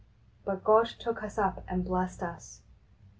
[0.45, 2.61] But God took us up and blessed us.